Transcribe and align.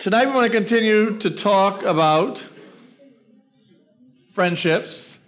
Tonight 0.00 0.28
we 0.28 0.32
want 0.32 0.50
to 0.50 0.58
continue 0.58 1.18
to 1.18 1.28
talk 1.28 1.82
about 1.82 2.48
friendships. 4.32 5.18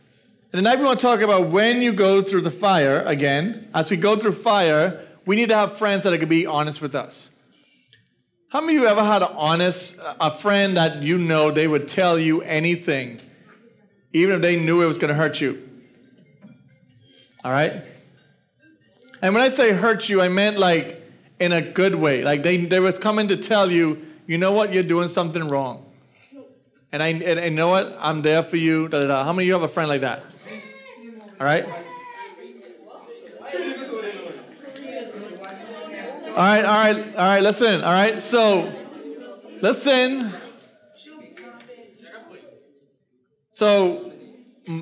And 0.50 0.60
tonight 0.60 0.78
we 0.78 0.86
want 0.86 0.98
to 0.98 1.06
talk 1.06 1.20
about 1.20 1.48
when 1.50 1.82
you 1.82 1.92
go 1.92 2.22
through 2.22 2.40
the 2.40 2.50
fire 2.50 3.02
again. 3.02 3.68
As 3.74 3.90
we 3.90 3.98
go 3.98 4.16
through 4.16 4.32
fire, 4.32 5.06
we 5.26 5.36
need 5.36 5.50
to 5.50 5.54
have 5.54 5.76
friends 5.76 6.04
that 6.04 6.18
can 6.18 6.26
be 6.26 6.46
honest 6.46 6.80
with 6.80 6.94
us. 6.94 7.28
How 8.48 8.62
many 8.62 8.76
of 8.76 8.84
you 8.84 8.88
ever 8.88 9.04
had 9.04 9.20
an 9.20 9.28
honest 9.32 9.98
a 10.18 10.30
friend 10.30 10.74
that 10.78 11.02
you 11.02 11.18
know 11.18 11.50
they 11.50 11.68
would 11.68 11.86
tell 11.86 12.18
you 12.18 12.40
anything, 12.40 13.20
even 14.14 14.36
if 14.36 14.40
they 14.40 14.56
knew 14.56 14.80
it 14.80 14.86
was 14.86 14.96
going 14.96 15.10
to 15.10 15.14
hurt 15.14 15.38
you? 15.38 15.68
All 17.44 17.52
right? 17.52 17.84
And 19.20 19.34
when 19.34 19.42
I 19.42 19.50
say 19.50 19.72
hurt 19.72 20.08
you, 20.08 20.22
I 20.22 20.28
meant 20.30 20.58
like 20.58 21.02
in 21.38 21.52
a 21.52 21.60
good 21.60 21.94
way. 21.94 22.24
Like 22.24 22.42
they, 22.42 22.56
they 22.64 22.80
was 22.80 22.98
coming 22.98 23.28
to 23.28 23.36
tell 23.36 23.70
you, 23.70 24.06
you 24.26 24.38
know 24.38 24.52
what, 24.52 24.72
you're 24.72 24.82
doing 24.82 25.08
something 25.08 25.48
wrong. 25.48 25.86
And 26.92 27.02
I 27.02 27.08
and, 27.08 27.22
and 27.22 27.56
know 27.56 27.68
what, 27.68 27.96
I'm 27.98 28.22
there 28.22 28.42
for 28.42 28.56
you. 28.56 28.88
Da, 28.88 29.00
da, 29.00 29.06
da. 29.06 29.24
How 29.24 29.32
many 29.32 29.44
of 29.44 29.46
you 29.48 29.52
have 29.54 29.62
a 29.62 29.68
friend 29.68 29.88
like 29.88 30.02
that? 30.02 30.24
All 31.40 31.46
right? 31.46 31.64
All 36.32 36.38
right, 36.38 36.64
all 36.64 36.74
right, 36.74 36.96
all 36.96 37.24
right, 37.24 37.42
listen, 37.42 37.82
all 37.82 37.92
right? 37.92 38.22
So, 38.22 38.72
listen. 39.60 40.32
So, 43.50 44.12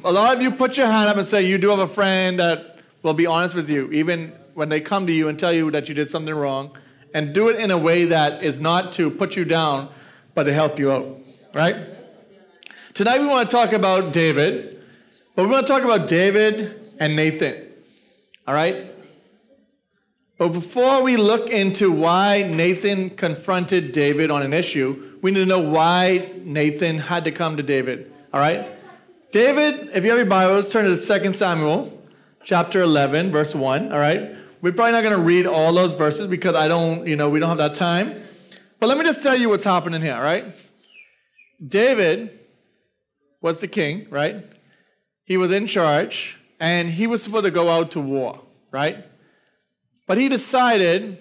a 0.04 0.12
lot 0.12 0.36
of 0.36 0.42
you 0.42 0.52
put 0.52 0.76
your 0.76 0.86
hand 0.86 1.08
up 1.08 1.16
and 1.16 1.26
say 1.26 1.42
you 1.42 1.58
do 1.58 1.70
have 1.70 1.80
a 1.80 1.88
friend 1.88 2.38
that 2.38 2.78
will 3.02 3.14
be 3.14 3.26
honest 3.26 3.56
with 3.56 3.68
you, 3.68 3.90
even 3.90 4.32
when 4.54 4.68
they 4.68 4.80
come 4.80 5.08
to 5.08 5.12
you 5.12 5.26
and 5.26 5.38
tell 5.38 5.52
you 5.52 5.72
that 5.72 5.88
you 5.88 5.94
did 5.94 6.06
something 6.06 6.34
wrong, 6.34 6.76
and 7.14 7.34
do 7.34 7.48
it 7.48 7.58
in 7.58 7.70
a 7.70 7.78
way 7.78 8.04
that 8.06 8.42
is 8.42 8.60
not 8.60 8.92
to 8.92 9.10
put 9.10 9.36
you 9.36 9.44
down, 9.44 9.88
but 10.34 10.44
to 10.44 10.52
help 10.52 10.78
you 10.78 10.92
out, 10.92 11.18
right? 11.54 11.76
Tonight 12.94 13.20
we 13.20 13.26
want 13.26 13.50
to 13.50 13.56
talk 13.56 13.72
about 13.72 14.12
David, 14.12 14.82
but 15.34 15.44
we 15.44 15.50
want 15.50 15.66
to 15.66 15.72
talk 15.72 15.82
about 15.82 16.06
David 16.06 16.84
and 16.98 17.16
Nathan, 17.16 17.66
all 18.46 18.54
right? 18.54 18.90
But 20.40 20.52
before 20.52 21.02
we 21.02 21.18
look 21.18 21.50
into 21.50 21.92
why 21.92 22.50
Nathan 22.50 23.10
confronted 23.10 23.92
David 23.92 24.30
on 24.30 24.40
an 24.40 24.54
issue, 24.54 25.18
we 25.20 25.30
need 25.30 25.40
to 25.40 25.46
know 25.46 25.60
why 25.60 26.32
Nathan 26.44 26.96
had 26.96 27.24
to 27.24 27.30
come 27.30 27.58
to 27.58 27.62
David. 27.62 28.10
All 28.32 28.40
right? 28.40 28.66
David, 29.32 29.90
if 29.92 30.02
you 30.02 30.08
have 30.08 30.18
your 30.18 30.24
Bibles, 30.24 30.70
turn 30.70 30.86
to 30.86 30.96
2 30.96 31.32
Samuel 31.34 32.02
chapter 32.42 32.80
11, 32.80 33.30
verse 33.30 33.54
1. 33.54 33.92
All 33.92 33.98
right? 33.98 34.34
We're 34.62 34.72
probably 34.72 34.92
not 34.92 35.02
going 35.02 35.16
to 35.16 35.22
read 35.22 35.46
all 35.46 35.72
those 35.72 35.94
verses 35.94 36.26
because 36.26 36.54
I 36.54 36.68
don't, 36.68 37.06
you 37.06 37.16
know, 37.16 37.30
we 37.30 37.40
don't 37.40 37.48
have 37.48 37.58
that 37.58 37.74
time. 37.74 38.22
But 38.78 38.88
let 38.88 38.98
me 38.98 39.04
just 39.04 39.22
tell 39.22 39.34
you 39.34 39.48
what's 39.48 39.64
happening 39.64 40.02
here, 40.02 40.20
right? 40.20 40.54
David 41.66 42.38
was 43.40 43.60
the 43.60 43.68
king, 43.68 44.06
right? 44.10 44.44
He 45.24 45.38
was 45.38 45.50
in 45.50 45.66
charge, 45.66 46.38
and 46.58 46.90
he 46.90 47.06
was 47.06 47.22
supposed 47.22 47.44
to 47.44 47.50
go 47.50 47.70
out 47.70 47.92
to 47.92 48.00
war, 48.00 48.42
right? 48.70 49.04
But 50.06 50.18
he 50.18 50.28
decided 50.28 51.18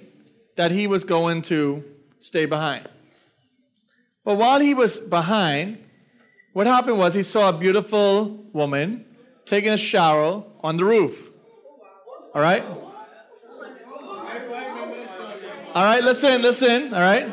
that 0.56 0.72
he 0.72 0.88
was 0.88 1.06
going 1.06 1.42
to 1.44 1.84
stay 2.20 2.46
behind. 2.46 2.90
But 4.26 4.36
while 4.36 4.60
he 4.60 4.74
was 4.74 5.00
behind, 5.00 5.84
what 6.52 6.68
happened 6.68 6.98
was 6.98 7.14
he 7.14 7.24
saw 7.24 7.50
a 7.50 7.54
beautiful 7.54 8.26
woman 8.52 9.06
taking 9.46 9.72
a 9.72 9.78
shower 9.78 10.44
on 10.62 10.76
the 10.76 10.84
roof. 10.84 11.30
All 12.36 12.42
right? 12.42 12.66
All 15.76 15.84
right, 15.84 16.04
listen, 16.04 16.42
listen, 16.42 16.94
all 16.94 17.00
right? 17.00 17.32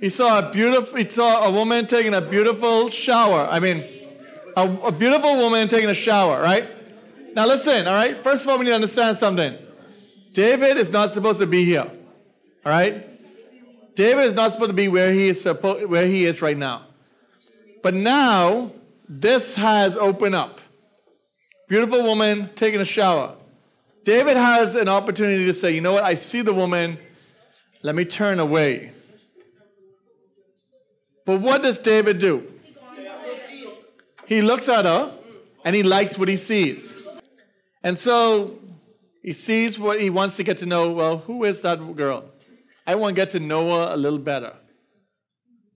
He 0.00 0.08
saw 0.08 0.38
a 0.38 0.50
beautiful 0.50 0.98
he 0.98 1.08
saw 1.08 1.44
a 1.44 1.50
woman 1.50 1.86
taking 1.86 2.14
a 2.14 2.20
beautiful 2.20 2.88
shower. 2.88 3.46
I 3.50 3.60
mean, 3.60 3.84
a, 4.56 4.62
a 4.62 4.92
beautiful 4.92 5.36
woman 5.36 5.68
taking 5.68 5.90
a 5.90 5.94
shower, 5.94 6.40
right? 6.40 6.68
Now 7.34 7.46
listen, 7.46 7.86
all 7.86 7.94
right? 7.94 8.22
First 8.22 8.44
of 8.44 8.50
all, 8.50 8.58
we 8.58 8.64
need 8.64 8.70
to 8.70 8.76
understand 8.76 9.16
something. 9.18 9.58
David 10.32 10.78
is 10.78 10.90
not 10.90 11.10
supposed 11.12 11.38
to 11.40 11.46
be 11.46 11.64
here. 11.64 11.90
All 12.64 12.72
right? 12.72 13.10
David 13.94 14.24
is 14.24 14.34
not 14.34 14.52
supposed 14.52 14.70
to 14.70 14.74
be 14.74 14.88
where 14.88 15.12
he 15.12 15.28
is 15.28 15.40
supposed 15.40 15.86
where 15.86 16.06
he 16.06 16.24
is 16.24 16.40
right 16.40 16.56
now. 16.56 16.86
But 17.82 17.92
now 17.92 18.72
this 19.06 19.54
has 19.54 19.96
opened 19.98 20.34
up. 20.34 20.60
Beautiful 21.68 22.02
woman 22.02 22.50
taking 22.54 22.80
a 22.80 22.84
shower. 22.84 23.36
David 24.04 24.36
has 24.36 24.74
an 24.74 24.88
opportunity 24.88 25.46
to 25.46 25.54
say, 25.54 25.72
you 25.72 25.80
know 25.80 25.92
what? 25.92 26.04
I 26.04 26.14
see 26.14 26.42
the 26.42 26.52
woman. 26.52 26.98
Let 27.82 27.94
me 27.94 28.04
turn 28.04 28.38
away. 28.38 28.92
But 31.26 31.40
what 31.40 31.62
does 31.62 31.78
David 31.78 32.18
do? 32.18 32.52
He 34.26 34.42
looks 34.42 34.68
at 34.68 34.84
her 34.84 35.12
and 35.64 35.74
he 35.74 35.82
likes 35.82 36.18
what 36.18 36.28
he 36.28 36.36
sees. 36.36 36.96
And 37.82 37.96
so 37.96 38.58
he 39.22 39.32
sees 39.32 39.78
what 39.78 40.00
he 40.00 40.10
wants 40.10 40.36
to 40.36 40.42
get 40.42 40.58
to 40.58 40.66
know. 40.66 40.90
Well, 40.90 41.18
who 41.18 41.44
is 41.44 41.62
that 41.62 41.96
girl? 41.96 42.24
I 42.86 42.94
want 42.94 43.16
to 43.16 43.20
get 43.20 43.30
to 43.30 43.40
know 43.40 43.70
her 43.70 43.94
a 43.94 43.96
little 43.96 44.18
better. 44.18 44.54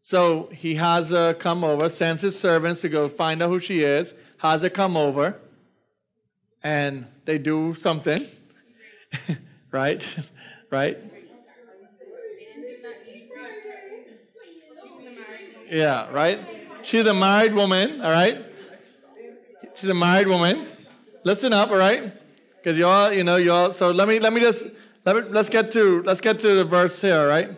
So 0.01 0.49
he 0.53 0.75
has 0.77 1.11
her 1.11 1.35
come 1.35 1.65
over, 1.65 1.89
sends 1.89 2.21
his 2.21 2.39
servants 2.39 2.83
to 2.83 2.89
go 2.89 3.09
find 3.09 3.43
out 3.43 3.51
who 3.51 3.59
she 3.59 3.83
is, 3.83 4.15
has 4.39 4.63
her 4.63 4.71
come 4.71 4.97
over, 4.97 5.37
and 6.63 7.07
they 7.25 7.39
do 7.39 7.75
something. 7.75 8.27
right? 9.71 10.05
right? 10.71 10.99
Yeah, 15.71 16.11
right? 16.11 16.41
She's 16.83 17.07
a 17.07 17.13
married 17.13 17.55
woman, 17.55 18.01
all 18.01 18.11
right? 18.11 18.45
She's 19.75 19.91
a 19.91 19.95
married 19.95 20.27
woman. 20.27 20.67
Listen 21.25 21.53
up, 21.53 21.71
all 21.71 21.77
right? 21.77 22.13
Because 22.57 22.79
y'all, 22.79 23.13
you 23.13 23.23
know, 23.23 23.37
y'all. 23.37 23.73
So 23.73 23.91
let 23.91 24.09
me 24.09 24.19
let 24.19 24.33
me 24.33 24.41
just 24.41 24.67
let 25.05 25.17
me 25.17 25.23
let's 25.31 25.49
get 25.49 25.71
to 25.73 26.03
let's 26.03 26.21
get 26.21 26.39
to 26.41 26.55
the 26.55 26.65
verse 26.65 27.01
here, 27.01 27.29
right? 27.29 27.51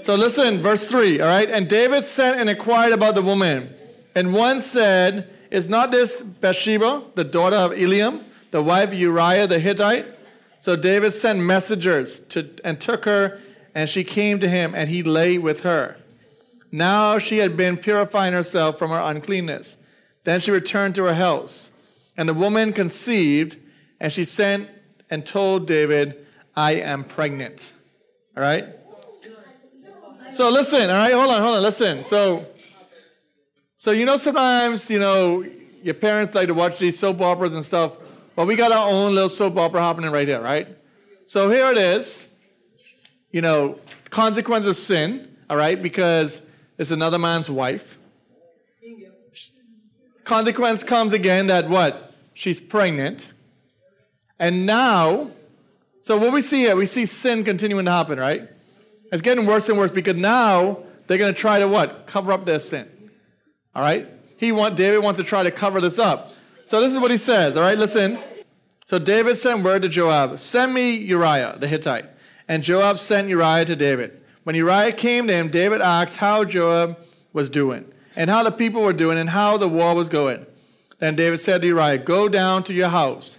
So 0.00 0.14
listen, 0.14 0.62
verse 0.62 0.88
3, 0.88 1.20
all 1.20 1.26
right? 1.26 1.50
And 1.50 1.68
David 1.68 2.04
sent 2.04 2.38
and 2.38 2.48
inquired 2.48 2.92
about 2.92 3.14
the 3.14 3.22
woman. 3.22 3.75
And 4.16 4.32
one 4.32 4.62
said, 4.62 5.30
Is 5.50 5.68
not 5.68 5.90
this 5.92 6.22
Bathsheba, 6.22 7.04
the 7.14 7.22
daughter 7.22 7.56
of 7.56 7.72
Eliam, 7.72 8.24
the 8.50 8.62
wife 8.62 8.88
of 8.88 8.94
Uriah 8.94 9.46
the 9.46 9.58
Hittite? 9.58 10.06
So 10.58 10.74
David 10.74 11.12
sent 11.12 11.38
messengers 11.38 12.20
to, 12.30 12.48
and 12.64 12.80
took 12.80 13.04
her, 13.04 13.38
and 13.74 13.90
she 13.90 14.02
came 14.02 14.40
to 14.40 14.48
him, 14.48 14.74
and 14.74 14.88
he 14.88 15.02
lay 15.02 15.36
with 15.36 15.60
her. 15.60 15.98
Now 16.72 17.18
she 17.18 17.38
had 17.38 17.58
been 17.58 17.76
purifying 17.76 18.32
herself 18.32 18.78
from 18.78 18.90
her 18.90 19.00
uncleanness. 19.00 19.76
Then 20.24 20.40
she 20.40 20.50
returned 20.50 20.94
to 20.94 21.04
her 21.04 21.14
house. 21.14 21.70
And 22.16 22.26
the 22.26 22.34
woman 22.34 22.72
conceived, 22.72 23.58
and 24.00 24.10
she 24.10 24.24
sent 24.24 24.70
and 25.10 25.26
told 25.26 25.66
David, 25.66 26.26
I 26.56 26.72
am 26.72 27.04
pregnant. 27.04 27.74
All 28.34 28.42
right? 28.42 28.64
So 30.30 30.48
listen, 30.48 30.88
all 30.90 30.96
right, 30.96 31.12
hold 31.12 31.30
on, 31.30 31.42
hold 31.42 31.56
on, 31.56 31.62
listen. 31.62 32.02
So, 32.02 32.46
so 33.78 33.90
you 33.90 34.04
know, 34.04 34.16
sometimes, 34.16 34.90
you 34.90 34.98
know, 34.98 35.44
your 35.82 35.94
parents 35.94 36.34
like 36.34 36.48
to 36.48 36.54
watch 36.54 36.78
these 36.78 36.98
soap 36.98 37.20
operas 37.20 37.54
and 37.54 37.64
stuff. 37.64 37.92
but 38.34 38.46
we 38.46 38.56
got 38.56 38.72
our 38.72 38.88
own 38.88 39.14
little 39.14 39.28
soap 39.28 39.56
opera 39.56 39.80
happening 39.80 40.10
right 40.10 40.26
here, 40.26 40.40
right? 40.40 40.68
So 41.26 41.50
here 41.50 41.70
it 41.70 41.78
is. 41.78 42.26
You 43.30 43.42
know, 43.42 43.78
consequence 44.10 44.66
of 44.66 44.76
sin, 44.76 45.36
all 45.50 45.56
right, 45.56 45.80
because 45.80 46.40
it's 46.78 46.90
another 46.90 47.18
man's 47.18 47.50
wife. 47.50 47.98
Consequence 50.24 50.82
comes 50.82 51.12
again 51.12 51.46
that 51.46 51.68
what? 51.68 52.14
She's 52.34 52.60
pregnant. 52.60 53.28
And 54.38 54.66
now, 54.66 55.30
so 56.00 56.16
what 56.16 56.32
we 56.32 56.42
see 56.42 56.60
here, 56.60 56.76
we 56.76 56.86
see 56.86 57.06
sin 57.06 57.44
continuing 57.44 57.84
to 57.84 57.90
happen, 57.90 58.18
right? 58.18 58.48
It's 59.12 59.22
getting 59.22 59.46
worse 59.46 59.68
and 59.68 59.78
worse 59.78 59.90
because 59.90 60.16
now 60.16 60.80
they're 61.06 61.18
going 61.18 61.32
to 61.32 61.40
try 61.40 61.58
to 61.58 61.68
what? 61.68 62.06
Cover 62.06 62.32
up 62.32 62.44
their 62.44 62.58
sin. 62.58 62.90
All 63.76 63.82
right? 63.82 64.08
He 64.38 64.52
want 64.52 64.74
David 64.74 65.02
wants 65.04 65.20
to 65.20 65.24
try 65.24 65.42
to 65.42 65.50
cover 65.50 65.82
this 65.82 65.98
up. 65.98 66.32
So 66.64 66.80
this 66.80 66.92
is 66.92 66.98
what 66.98 67.10
he 67.10 67.18
says, 67.18 67.58
all 67.58 67.62
right? 67.62 67.78
Listen. 67.78 68.18
So 68.86 68.98
David 68.98 69.36
sent 69.36 69.62
word 69.62 69.82
to 69.82 69.88
Joab, 69.88 70.38
"Send 70.38 70.72
me 70.72 70.96
Uriah 70.96 71.56
the 71.58 71.68
Hittite." 71.68 72.06
And 72.48 72.62
Joab 72.62 72.98
sent 72.98 73.28
Uriah 73.28 73.66
to 73.66 73.76
David. 73.76 74.18
When 74.44 74.56
Uriah 74.56 74.92
came 74.92 75.26
to 75.26 75.34
him, 75.34 75.50
David 75.50 75.82
asked 75.82 76.16
how 76.16 76.44
Joab 76.44 76.96
was 77.34 77.50
doing, 77.50 77.84
and 78.14 78.30
how 78.30 78.42
the 78.42 78.50
people 78.50 78.82
were 78.82 78.94
doing, 78.94 79.18
and 79.18 79.30
how 79.30 79.58
the 79.58 79.68
war 79.68 79.94
was 79.94 80.08
going. 80.08 80.46
Then 80.98 81.14
David 81.14 81.38
said 81.38 81.60
to 81.60 81.68
Uriah, 81.68 81.98
Go 81.98 82.28
down 82.28 82.62
to 82.64 82.72
your 82.72 82.88
house 82.88 83.38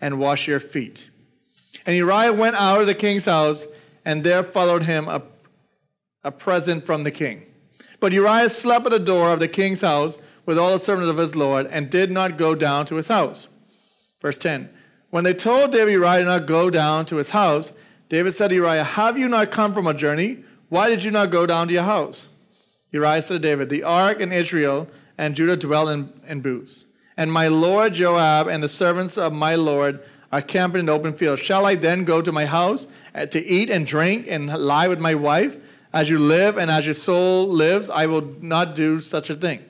and 0.00 0.18
wash 0.18 0.46
your 0.46 0.60
feet. 0.60 1.08
And 1.86 1.96
Uriah 1.96 2.32
went 2.34 2.56
out 2.56 2.82
of 2.82 2.86
the 2.86 2.94
king's 2.94 3.24
house, 3.24 3.66
and 4.04 4.22
there 4.22 4.42
followed 4.42 4.82
him 4.82 5.08
a, 5.08 5.22
a 6.24 6.30
present 6.30 6.84
from 6.84 7.04
the 7.04 7.10
king. 7.10 7.47
But 8.00 8.12
Uriah 8.12 8.48
slept 8.48 8.86
at 8.86 8.92
the 8.92 8.98
door 8.98 9.32
of 9.32 9.40
the 9.40 9.48
king's 9.48 9.80
house 9.80 10.18
with 10.46 10.58
all 10.58 10.72
the 10.72 10.78
servants 10.78 11.10
of 11.10 11.18
his 11.18 11.36
lord, 11.36 11.66
and 11.66 11.90
did 11.90 12.10
not 12.10 12.38
go 12.38 12.54
down 12.54 12.86
to 12.86 12.94
his 12.94 13.08
house. 13.08 13.48
Verse 14.22 14.38
10 14.38 14.70
When 15.10 15.24
they 15.24 15.34
told 15.34 15.72
David 15.72 15.92
Uriah 15.92 16.20
to 16.20 16.24
not 16.24 16.46
go 16.46 16.70
down 16.70 17.04
to 17.06 17.16
his 17.16 17.30
house, 17.30 17.72
David 18.08 18.32
said 18.32 18.48
to 18.48 18.54
Uriah, 18.54 18.84
Have 18.84 19.18
you 19.18 19.28
not 19.28 19.50
come 19.50 19.74
from 19.74 19.86
a 19.86 19.94
journey? 19.94 20.44
Why 20.68 20.88
did 20.88 21.04
you 21.04 21.10
not 21.10 21.30
go 21.30 21.46
down 21.46 21.68
to 21.68 21.74
your 21.74 21.82
house? 21.82 22.28
Uriah 22.92 23.22
said 23.22 23.34
to 23.34 23.38
David, 23.38 23.68
The 23.68 23.82
ark 23.82 24.20
and 24.20 24.32
Israel 24.32 24.88
and 25.18 25.34
Judah 25.34 25.56
dwell 25.56 25.88
in, 25.88 26.12
in 26.26 26.40
booths. 26.40 26.86
And 27.16 27.32
my 27.32 27.48
lord 27.48 27.94
Joab 27.94 28.46
and 28.46 28.62
the 28.62 28.68
servants 28.68 29.18
of 29.18 29.32
my 29.32 29.54
lord 29.54 30.00
are 30.30 30.42
camping 30.42 30.80
in 30.80 30.86
the 30.86 30.92
open 30.92 31.14
field. 31.14 31.38
Shall 31.38 31.66
I 31.66 31.74
then 31.74 32.04
go 32.04 32.22
to 32.22 32.30
my 32.30 32.46
house 32.46 32.86
to 33.14 33.44
eat 33.44 33.70
and 33.70 33.86
drink 33.86 34.26
and 34.28 34.46
lie 34.46 34.88
with 34.88 35.00
my 35.00 35.14
wife? 35.14 35.58
As 35.92 36.10
you 36.10 36.18
live 36.18 36.58
and 36.58 36.70
as 36.70 36.84
your 36.84 36.94
soul 36.94 37.48
lives, 37.48 37.88
I 37.88 38.06
will 38.06 38.34
not 38.40 38.74
do 38.74 39.00
such 39.00 39.30
a 39.30 39.34
thing. 39.34 39.64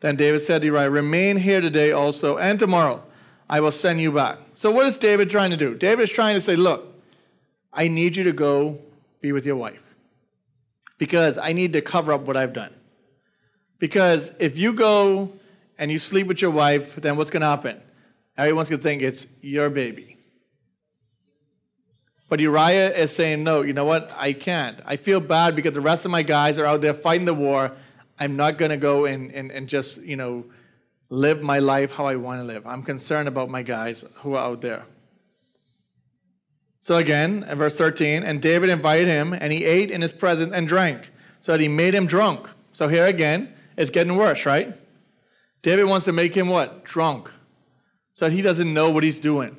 Then 0.00 0.16
David 0.16 0.40
said 0.40 0.62
to 0.62 0.66
Uriah, 0.66 0.90
Remain 0.90 1.36
here 1.36 1.60
today 1.60 1.92
also, 1.92 2.36
and 2.38 2.58
tomorrow 2.58 3.02
I 3.48 3.60
will 3.60 3.72
send 3.72 4.00
you 4.00 4.12
back. 4.12 4.38
So, 4.54 4.70
what 4.70 4.86
is 4.86 4.98
David 4.98 5.30
trying 5.30 5.50
to 5.50 5.56
do? 5.56 5.74
David 5.74 6.02
is 6.02 6.10
trying 6.10 6.34
to 6.34 6.40
say, 6.40 6.54
Look, 6.54 6.94
I 7.72 7.88
need 7.88 8.16
you 8.16 8.24
to 8.24 8.32
go 8.32 8.78
be 9.20 9.32
with 9.32 9.46
your 9.46 9.56
wife 9.56 9.82
because 10.98 11.38
I 11.38 11.52
need 11.52 11.72
to 11.72 11.82
cover 11.82 12.12
up 12.12 12.22
what 12.22 12.36
I've 12.36 12.52
done. 12.52 12.72
Because 13.78 14.32
if 14.38 14.56
you 14.56 14.72
go 14.72 15.32
and 15.78 15.90
you 15.90 15.98
sleep 15.98 16.26
with 16.26 16.40
your 16.40 16.50
wife, 16.50 16.96
then 16.96 17.16
what's 17.16 17.30
going 17.30 17.42
to 17.42 17.46
happen? 17.46 17.80
Everyone's 18.38 18.70
going 18.70 18.80
to 18.80 18.82
think 18.82 19.02
it's 19.02 19.26
your 19.40 19.70
baby. 19.70 20.15
But 22.28 22.40
Uriah 22.40 22.92
is 22.92 23.14
saying, 23.14 23.44
no, 23.44 23.62
you 23.62 23.72
know 23.72 23.84
what? 23.84 24.10
I 24.16 24.32
can't. 24.32 24.80
I 24.84 24.96
feel 24.96 25.20
bad 25.20 25.54
because 25.54 25.74
the 25.74 25.80
rest 25.80 26.04
of 26.04 26.10
my 26.10 26.22
guys 26.22 26.58
are 26.58 26.64
out 26.64 26.80
there 26.80 26.94
fighting 26.94 27.24
the 27.24 27.34
war. 27.34 27.72
I'm 28.18 28.36
not 28.36 28.58
going 28.58 28.70
to 28.70 28.76
go 28.76 29.04
and, 29.04 29.30
and, 29.30 29.52
and 29.52 29.68
just, 29.68 30.02
you 30.02 30.16
know, 30.16 30.44
live 31.08 31.40
my 31.40 31.60
life 31.60 31.92
how 31.92 32.06
I 32.06 32.16
want 32.16 32.40
to 32.40 32.44
live. 32.44 32.66
I'm 32.66 32.82
concerned 32.82 33.28
about 33.28 33.48
my 33.48 33.62
guys 33.62 34.04
who 34.16 34.34
are 34.34 34.44
out 34.44 34.60
there. 34.60 34.84
So 36.80 36.96
again, 36.96 37.44
in 37.48 37.58
verse 37.58 37.76
13, 37.76 38.22
and 38.22 38.40
David 38.40 38.70
invited 38.70 39.08
him, 39.08 39.32
and 39.32 39.52
he 39.52 39.64
ate 39.64 39.90
in 39.90 40.02
his 40.02 40.12
presence 40.12 40.52
and 40.52 40.68
drank, 40.68 41.10
so 41.40 41.52
that 41.52 41.60
he 41.60 41.68
made 41.68 41.94
him 41.94 42.06
drunk. 42.06 42.48
So 42.72 42.88
here 42.88 43.06
again, 43.06 43.52
it's 43.76 43.90
getting 43.90 44.16
worse, 44.16 44.46
right? 44.46 44.76
David 45.62 45.84
wants 45.84 46.04
to 46.04 46.12
make 46.12 46.34
him 46.34 46.48
what? 46.48 46.84
Drunk. 46.84 47.30
So 48.14 48.26
that 48.26 48.32
he 48.34 48.40
doesn't 48.40 48.72
know 48.72 48.90
what 48.90 49.02
he's 49.02 49.20
doing. 49.20 49.56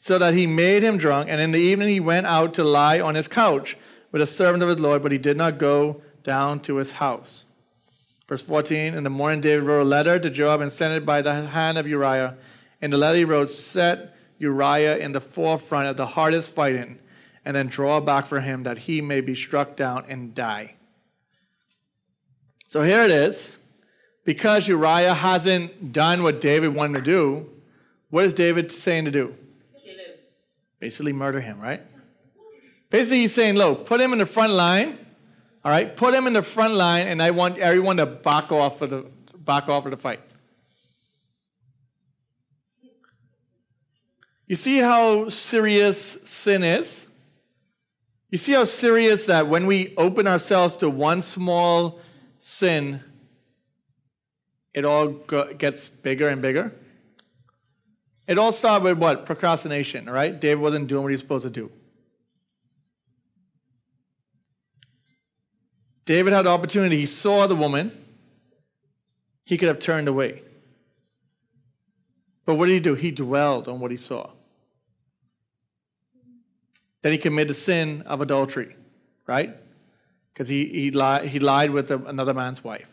So 0.00 0.18
that 0.18 0.34
he 0.34 0.46
made 0.46 0.82
him 0.82 0.96
drunk, 0.96 1.28
and 1.28 1.40
in 1.40 1.52
the 1.52 1.58
evening 1.58 1.88
he 1.88 2.00
went 2.00 2.26
out 2.26 2.54
to 2.54 2.64
lie 2.64 3.00
on 3.00 3.14
his 3.14 3.28
couch 3.28 3.76
with 4.12 4.22
a 4.22 4.26
servant 4.26 4.62
of 4.62 4.68
his 4.68 4.78
Lord, 4.78 5.02
but 5.02 5.12
he 5.12 5.18
did 5.18 5.36
not 5.36 5.58
go 5.58 6.02
down 6.22 6.60
to 6.60 6.76
his 6.76 6.92
house. 6.92 7.44
Verse 8.28 8.42
14 8.42 8.94
In 8.94 9.04
the 9.04 9.10
morning, 9.10 9.40
David 9.40 9.64
wrote 9.64 9.82
a 9.82 9.84
letter 9.84 10.18
to 10.18 10.30
Joab 10.30 10.60
and 10.60 10.70
sent 10.70 10.94
it 10.94 11.06
by 11.06 11.22
the 11.22 11.34
hand 11.46 11.78
of 11.78 11.86
Uriah. 11.86 12.36
In 12.80 12.90
the 12.90 12.98
letter, 12.98 13.18
he 13.18 13.24
wrote, 13.24 13.48
Set 13.48 14.14
Uriah 14.38 14.98
in 14.98 15.12
the 15.12 15.20
forefront 15.20 15.88
of 15.88 15.96
the 15.96 16.06
hardest 16.06 16.54
fighting, 16.54 16.98
and 17.44 17.56
then 17.56 17.66
draw 17.66 18.00
back 18.00 18.26
for 18.26 18.40
him 18.40 18.62
that 18.62 18.78
he 18.78 19.00
may 19.00 19.20
be 19.20 19.34
struck 19.34 19.76
down 19.76 20.04
and 20.08 20.34
die. 20.34 20.74
So 22.68 22.82
here 22.82 23.02
it 23.02 23.10
is. 23.10 23.58
Because 24.24 24.68
Uriah 24.68 25.14
hasn't 25.14 25.92
done 25.92 26.22
what 26.22 26.38
David 26.38 26.74
wanted 26.74 26.98
to 26.98 27.02
do, 27.02 27.48
what 28.10 28.26
is 28.26 28.34
David 28.34 28.70
saying 28.70 29.06
to 29.06 29.10
do? 29.10 29.34
Basically, 30.80 31.12
murder 31.12 31.40
him, 31.40 31.60
right? 31.60 31.82
Basically, 32.90 33.20
he's 33.20 33.34
saying, 33.34 33.54
look, 33.54 33.86
put 33.86 34.00
him 34.00 34.12
in 34.12 34.18
the 34.18 34.26
front 34.26 34.52
line, 34.52 34.98
all 35.64 35.70
right? 35.70 35.94
Put 35.94 36.14
him 36.14 36.26
in 36.26 36.32
the 36.32 36.42
front 36.42 36.74
line, 36.74 37.06
and 37.08 37.22
I 37.22 37.32
want 37.32 37.58
everyone 37.58 37.96
to 37.98 38.06
back 38.06 38.52
off 38.52 38.80
of 38.80 38.90
the 38.90 39.06
back 39.36 39.68
off 39.68 39.84
of 39.86 39.90
the 39.90 39.96
fight. 39.96 40.20
You 44.46 44.56
see 44.56 44.78
how 44.78 45.28
serious 45.28 46.18
sin 46.24 46.62
is? 46.62 47.06
You 48.30 48.38
see 48.38 48.52
how 48.52 48.64
serious 48.64 49.26
that 49.26 49.48
when 49.48 49.66
we 49.66 49.94
open 49.96 50.26
ourselves 50.26 50.76
to 50.76 50.88
one 50.88 51.22
small 51.22 52.00
sin, 52.38 53.02
it 54.74 54.84
all 54.84 55.08
gets 55.08 55.88
bigger 55.88 56.28
and 56.28 56.40
bigger? 56.40 56.72
It 58.28 58.36
all 58.38 58.52
started 58.52 58.84
with 58.84 58.98
what? 58.98 59.24
Procrastination, 59.24 60.08
right? 60.08 60.38
David 60.38 60.60
wasn't 60.60 60.86
doing 60.86 61.02
what 61.02 61.08
he 61.08 61.14
was 61.14 61.20
supposed 61.20 61.44
to 61.44 61.50
do. 61.50 61.72
David 66.04 66.34
had 66.34 66.44
the 66.44 66.50
opportunity. 66.50 66.98
He 66.98 67.06
saw 67.06 67.46
the 67.46 67.56
woman. 67.56 67.90
He 69.44 69.56
could 69.56 69.68
have 69.68 69.78
turned 69.78 70.08
away. 70.08 70.42
But 72.44 72.56
what 72.56 72.66
did 72.66 72.74
he 72.74 72.80
do? 72.80 72.94
He 72.94 73.10
dwelled 73.10 73.66
on 73.66 73.80
what 73.80 73.90
he 73.90 73.96
saw. 73.96 74.30
Then 77.00 77.12
he 77.12 77.18
committed 77.18 77.48
the 77.48 77.54
sin 77.54 78.02
of 78.02 78.20
adultery, 78.20 78.76
right? 79.26 79.56
Because 80.32 80.48
he, 80.48 80.66
he, 80.66 80.90
lied, 80.90 81.26
he 81.26 81.38
lied 81.38 81.70
with 81.70 81.90
another 81.90 82.34
man's 82.34 82.62
wife. 82.62 82.88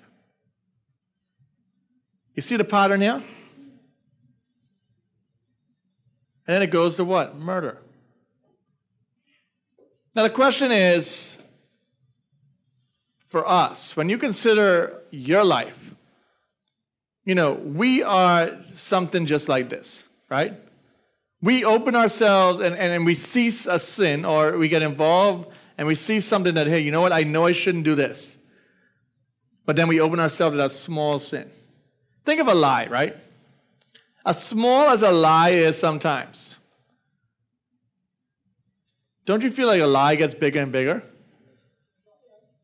You 2.36 2.42
see 2.42 2.56
the 2.56 2.66
pattern 2.66 3.02
here? 3.02 3.22
And 6.48 6.56
then 6.56 6.62
it 6.62 6.72
goes 6.72 6.96
to 6.98 7.06
what? 7.06 7.38
Murder. 7.38 7.80
Now, 10.16 10.24
the 10.24 10.30
question 10.30 10.72
is 10.72 11.38
for 13.26 13.48
us, 13.48 13.98
when 13.98 14.10
you 14.10 14.18
consider 14.18 15.02
your 15.12 15.44
life, 15.44 15.94
you 17.26 17.36
know, 17.36 17.54
we 17.54 18.04
are 18.04 18.52
something 18.72 19.26
just 19.26 19.50
like 19.50 19.70
this, 19.70 20.04
right? 20.30 20.54
we 21.46 21.64
open 21.64 21.96
ourselves 21.96 22.60
and, 22.60 22.76
and, 22.76 22.92
and 22.92 23.06
we 23.06 23.14
see 23.14 23.50
a 23.50 23.78
sin 23.78 24.26
or 24.26 24.58
we 24.58 24.68
get 24.68 24.82
involved 24.82 25.48
and 25.78 25.88
we 25.88 25.94
see 25.94 26.20
something 26.20 26.56
that, 26.56 26.66
hey, 26.66 26.80
you 26.80 26.92
know 26.92 27.02
what? 27.02 27.14
I 27.14 27.22
know 27.22 27.46
I 27.46 27.52
shouldn't 27.52 27.84
do 27.84 27.94
this. 27.94 28.36
But 29.64 29.76
then 29.76 29.88
we 29.88 30.02
open 30.02 30.20
ourselves 30.20 30.56
to 30.56 30.58
that 30.58 30.72
small 30.72 31.20
sin. 31.20 31.50
Think 32.24 32.42
of 32.42 32.48
a 32.48 32.56
lie, 32.56 32.88
right? 32.88 33.16
As 34.26 34.44
small 34.44 34.90
as 34.90 35.04
a 35.04 35.12
lie 35.12 35.50
is 35.50 35.78
sometimes. 35.78 36.56
Don't 39.26 39.44
you 39.44 39.52
feel 39.52 39.68
like 39.68 39.82
a 39.82 39.88
lie 39.88 40.16
gets 40.16 40.34
bigger 40.34 40.62
and 40.62 40.72
bigger? 40.72 41.04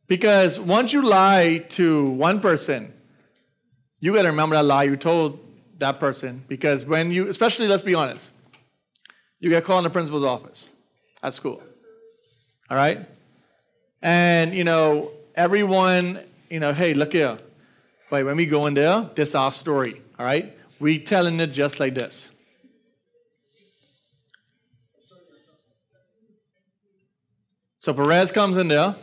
Because 0.08 0.60
once 0.60 0.92
you 0.92 1.02
lie 1.04 1.60
to 1.70 2.10
one 2.10 2.40
person, 2.40 2.94
you 4.00 4.14
got 4.14 4.24
to 4.24 4.30
remember 4.30 4.56
that 4.56 4.64
lie 4.64 4.84
you 4.84 4.96
told 4.96 5.40
that 5.78 6.00
person. 6.00 6.44
Because 6.48 6.84
when 6.84 7.12
you, 7.12 7.28
especially, 7.28 7.68
let's 7.68 7.82
be 7.82 7.96
honest, 7.96 8.30
you 9.40 9.50
get 9.50 9.64
called 9.64 9.80
in 9.80 9.84
the 9.86 9.90
principal's 9.90 10.24
office 10.24 10.72
at 11.24 11.34
school. 11.34 11.62
All 12.70 12.78
right? 12.78 13.08
And, 14.02 14.56
you 14.56 14.64
know, 14.64 15.12
everyone, 15.36 16.20
you 16.50 16.60
know, 16.60 16.74
hey, 16.74 16.94
look 16.94 17.14
here. 17.14 17.38
Wait, 18.12 18.24
when 18.24 18.36
we 18.36 18.46
go 18.46 18.66
in 18.66 18.74
there, 18.74 19.10
this 19.16 19.30
is 19.30 19.36
our 19.36 19.52
story. 19.52 20.02
All 20.20 20.26
right? 20.26 20.58
We 20.82 20.98
telling 20.98 21.40
it 21.40 21.52
just 21.52 21.80
like 21.80 21.94
this. 21.94 22.32
So 27.78 27.94
Perez 27.94 28.32
comes 28.32 28.58
in 28.58 28.68
there, 28.68 28.96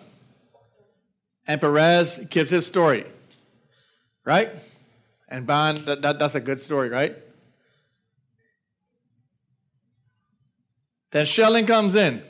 and 1.46 1.60
Perez 1.60 2.18
gives 2.30 2.50
his 2.50 2.66
story. 2.66 3.06
Right? 4.24 4.50
And 5.28 5.46
Bond, 5.46 5.78
that, 5.86 6.02
that, 6.02 6.18
that's 6.18 6.34
a 6.34 6.40
good 6.40 6.60
story, 6.60 6.88
right? 6.88 7.16
Then 11.12 11.26
Sheldon 11.26 11.64
comes 11.64 11.94
in. 11.94 12.24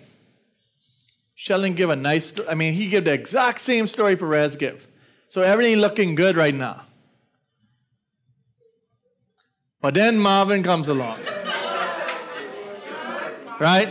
Sheldon 1.36 1.72
give 1.72 1.88
a 1.88 1.96
nice, 1.96 2.34
I 2.46 2.54
mean, 2.54 2.74
he 2.74 2.88
give 2.88 3.06
the 3.06 3.14
exact 3.14 3.60
same 3.60 3.86
story 3.86 4.14
Perez 4.14 4.56
give. 4.56 4.86
So 5.28 5.40
everything 5.40 5.76
looking 5.78 6.16
good 6.16 6.36
right 6.36 6.54
now. 6.54 6.84
But 9.80 9.94
then 9.94 10.18
Marvin 10.18 10.62
comes 10.62 10.88
along. 10.88 11.20
Right? 13.61 13.88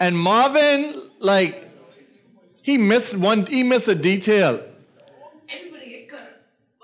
And 0.00 0.18
Marvin, 0.18 1.00
like, 1.20 1.68
he 2.62 2.78
missed 2.78 3.16
one, 3.16 3.46
he 3.46 3.62
missed 3.62 3.88
a 3.88 3.94
detail. 3.94 4.62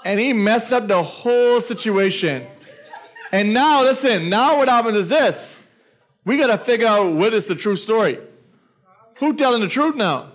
And 0.05 0.21
he 0.21 0.33
messed 0.33 0.73
up 0.73 0.89
the 0.89 1.03
whole 1.03 1.61
situation. 1.61 2.47
And 3.33 3.53
now, 3.53 3.83
listen, 3.83 4.31
now 4.31 4.57
what 4.59 4.69
happens 4.69 4.97
is 4.97 5.09
this. 5.09 5.61
We 6.25 6.37
got 6.37 6.47
to 6.47 6.59
figure 6.59 6.87
out 6.87 7.13
what 7.13 7.35
is 7.35 7.47
the 7.47 7.55
true 7.55 7.77
story. 7.77 8.19
Who 9.17 9.35
telling 9.35 9.61
the 9.61 9.69
truth 9.69 9.97
now? 9.97 10.33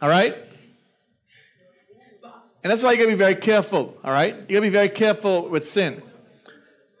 All 0.00 0.08
right? 0.08 0.36
And 2.62 2.70
that's 2.70 2.82
why 2.82 2.92
you 2.92 2.98
got 2.98 3.04
to 3.04 3.10
be 3.10 3.14
very 3.14 3.36
careful, 3.36 3.96
all 4.02 4.12
right? 4.12 4.34
You 4.34 4.40
got 4.40 4.54
to 4.54 4.60
be 4.60 4.68
very 4.68 4.88
careful 4.88 5.48
with 5.48 5.66
sin. 5.66 6.02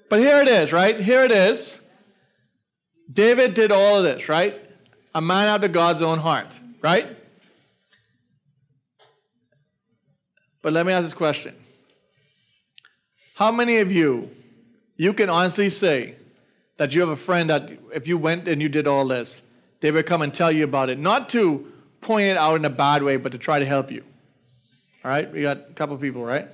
But 0.08 0.20
here 0.20 0.40
it 0.40 0.48
is, 0.48 0.72
right? 0.72 0.98
Here 0.98 1.24
it 1.24 1.32
is. 1.32 1.80
David 3.12 3.54
did 3.54 3.72
all 3.72 3.98
of 3.98 4.04
this, 4.04 4.28
right? 4.28 4.60
A 5.14 5.20
man 5.20 5.48
after 5.48 5.68
God's 5.68 6.02
own 6.02 6.18
heart, 6.18 6.58
right? 6.82 7.16
But 10.62 10.72
let 10.72 10.86
me 10.86 10.92
ask 10.92 11.04
this 11.04 11.14
question 11.14 11.54
How 13.34 13.50
many 13.50 13.78
of 13.78 13.90
you 13.90 14.30
you 14.96 15.12
can 15.14 15.30
honestly 15.30 15.70
say 15.70 16.16
that 16.76 16.94
you 16.94 17.00
have 17.00 17.10
a 17.10 17.16
friend 17.16 17.48
that 17.50 17.70
if 17.94 18.06
you 18.06 18.18
went 18.18 18.48
and 18.48 18.60
you 18.60 18.68
did 18.68 18.86
all 18.86 19.06
this, 19.06 19.42
they 19.80 19.90
would 19.90 20.06
come 20.06 20.22
and 20.22 20.34
tell 20.34 20.50
you 20.50 20.64
about 20.64 20.90
it. 20.90 20.98
Not 20.98 21.28
to 21.30 21.72
point 22.00 22.26
it 22.26 22.36
out 22.36 22.56
in 22.56 22.64
a 22.64 22.70
bad 22.70 23.02
way, 23.02 23.16
but 23.16 23.32
to 23.32 23.38
try 23.38 23.58
to 23.58 23.64
help 23.64 23.90
you. 23.90 24.04
All 25.04 25.10
right? 25.10 25.32
We 25.32 25.42
got 25.42 25.58
a 25.70 25.72
couple 25.74 25.96
people, 25.96 26.24
right? 26.24 26.48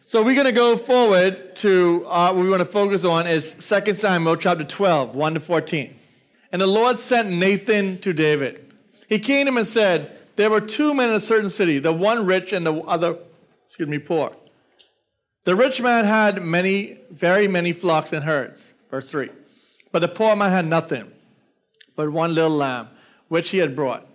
So 0.00 0.22
we're 0.22 0.34
going 0.34 0.46
to 0.46 0.52
go 0.52 0.76
forward 0.76 1.56
to 1.56 2.06
uh, 2.06 2.32
what 2.32 2.42
we 2.42 2.50
want 2.50 2.60
to 2.60 2.66
focus 2.66 3.04
on 3.04 3.26
is 3.26 3.54
2 3.54 3.94
Samuel 3.94 4.36
chapter 4.36 4.64
12, 4.64 5.14
1 5.14 5.34
to 5.34 5.40
14. 5.40 5.96
And 6.52 6.60
the 6.60 6.66
Lord 6.66 6.98
sent 6.98 7.30
Nathan 7.30 7.98
to 8.00 8.12
David. 8.12 8.74
He 9.08 9.18
came 9.18 9.46
to 9.46 9.52
him 9.52 9.56
and 9.56 9.66
said, 9.66 10.18
There 10.36 10.50
were 10.50 10.60
two 10.60 10.92
men 10.92 11.08
in 11.08 11.14
a 11.14 11.20
certain 11.20 11.48
city, 11.48 11.78
the 11.78 11.92
one 11.92 12.26
rich 12.26 12.52
and 12.52 12.66
the 12.66 12.74
other, 12.74 13.16
excuse 13.64 13.88
me, 13.88 13.98
poor. 13.98 14.32
The 15.44 15.56
rich 15.56 15.80
man 15.80 16.04
had 16.04 16.42
many, 16.42 16.98
very 17.10 17.48
many 17.48 17.72
flocks 17.72 18.12
and 18.12 18.24
herds. 18.24 18.74
Verse 18.90 19.10
3. 19.10 19.30
But 19.90 20.00
the 20.00 20.08
poor 20.08 20.36
man 20.36 20.50
had 20.50 20.66
nothing 20.66 21.10
but 21.96 22.10
one 22.10 22.34
little 22.34 22.50
lamb, 22.50 22.88
which 23.28 23.50
he 23.50 23.58
had 23.58 23.74
brought. 23.74 24.06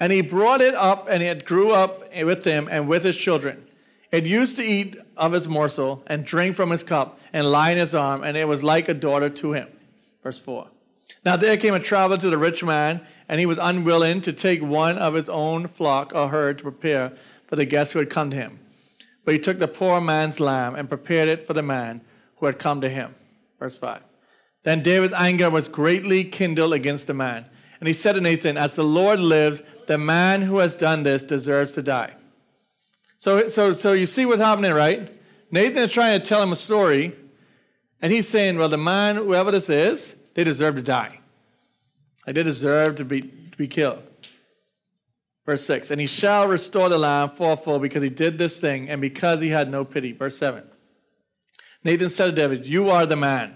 And 0.00 0.12
he 0.12 0.20
brought 0.20 0.60
it 0.60 0.74
up, 0.74 1.06
and 1.08 1.22
it 1.22 1.44
grew 1.44 1.72
up 1.72 2.12
with 2.14 2.44
him 2.44 2.68
and 2.70 2.88
with 2.88 3.04
his 3.04 3.16
children. 3.16 3.66
It 4.10 4.26
used 4.26 4.56
to 4.56 4.64
eat 4.64 4.96
of 5.16 5.32
his 5.32 5.48
morsel 5.48 6.02
and 6.06 6.24
drink 6.24 6.56
from 6.56 6.70
his 6.70 6.82
cup 6.82 7.18
and 7.32 7.50
lie 7.50 7.70
in 7.70 7.78
his 7.78 7.94
arm, 7.94 8.22
and 8.22 8.36
it 8.36 8.46
was 8.46 8.62
like 8.62 8.88
a 8.88 8.94
daughter 8.94 9.28
to 9.30 9.52
him. 9.52 9.68
Verse 10.22 10.38
4. 10.38 10.68
Now 11.24 11.36
there 11.36 11.56
came 11.56 11.74
a 11.74 11.80
traveler 11.80 12.18
to 12.18 12.30
the 12.30 12.38
rich 12.38 12.62
man, 12.62 13.00
and 13.28 13.40
he 13.40 13.46
was 13.46 13.58
unwilling 13.60 14.20
to 14.22 14.32
take 14.32 14.62
one 14.62 14.98
of 14.98 15.14
his 15.14 15.28
own 15.28 15.66
flock 15.66 16.12
or 16.14 16.28
herd 16.28 16.58
to 16.58 16.64
prepare 16.64 17.12
for 17.46 17.56
the 17.56 17.64
guests 17.64 17.92
who 17.92 17.98
had 17.98 18.10
come 18.10 18.30
to 18.30 18.36
him. 18.36 18.60
But 19.24 19.34
he 19.34 19.40
took 19.40 19.58
the 19.58 19.68
poor 19.68 20.00
man's 20.00 20.40
lamb 20.40 20.74
and 20.74 20.88
prepared 20.88 21.28
it 21.28 21.46
for 21.46 21.54
the 21.54 21.62
man 21.62 22.02
who 22.36 22.46
had 22.46 22.58
come 22.58 22.80
to 22.82 22.88
him. 22.88 23.14
Verse 23.58 23.76
5. 23.76 24.02
Then 24.64 24.82
David's 24.82 25.14
anger 25.14 25.50
was 25.50 25.68
greatly 25.68 26.24
kindled 26.24 26.72
against 26.72 27.06
the 27.06 27.14
man. 27.14 27.46
And 27.80 27.86
he 27.86 27.92
said 27.92 28.12
to 28.14 28.20
Nathan, 28.20 28.56
As 28.56 28.74
the 28.74 28.84
Lord 28.84 29.20
lives, 29.20 29.62
the 29.86 29.98
man 29.98 30.42
who 30.42 30.58
has 30.58 30.74
done 30.74 31.02
this 31.02 31.22
deserves 31.22 31.72
to 31.72 31.82
die. 31.82 32.14
So, 33.18 33.48
so, 33.48 33.72
so 33.72 33.92
you 33.92 34.06
see 34.06 34.26
what's 34.26 34.40
happening, 34.40 34.72
right? 34.72 35.10
Nathan 35.50 35.82
is 35.84 35.90
trying 35.90 36.20
to 36.20 36.26
tell 36.26 36.42
him 36.42 36.52
a 36.52 36.56
story, 36.56 37.14
and 38.00 38.12
he's 38.12 38.28
saying, 38.28 38.56
Well, 38.56 38.68
the 38.68 38.78
man, 38.78 39.16
whoever 39.16 39.50
this 39.50 39.70
is, 39.70 40.16
they 40.34 40.44
deserve 40.44 40.76
to 40.76 40.82
die. 40.82 41.20
Like 42.26 42.36
they 42.36 42.42
deserve 42.42 42.96
to 42.96 43.04
be, 43.04 43.22
to 43.22 43.56
be 43.56 43.68
killed. 43.68 44.02
Verse 45.46 45.64
6 45.66 45.90
And 45.90 46.00
he 46.00 46.06
shall 46.06 46.46
restore 46.46 46.88
the 46.88 46.98
lamb 46.98 47.30
fourfold 47.30 47.82
because 47.82 48.02
he 48.02 48.10
did 48.10 48.38
this 48.38 48.58
thing 48.58 48.88
and 48.88 49.00
because 49.00 49.40
he 49.40 49.48
had 49.48 49.70
no 49.70 49.84
pity. 49.84 50.12
Verse 50.12 50.36
7 50.36 50.64
Nathan 51.82 52.08
said 52.08 52.26
to 52.26 52.32
David, 52.32 52.66
You 52.66 52.90
are 52.90 53.06
the 53.06 53.16
man. 53.16 53.54